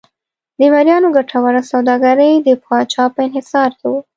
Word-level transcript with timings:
د 0.57 0.59
مریانو 0.73 1.13
ګټوره 1.17 1.61
سوداګري 1.71 2.31
د 2.39 2.49
پاچا 2.63 3.03
په 3.13 3.19
انحصار 3.27 3.71
کې 3.79 3.87
وه. 3.91 3.99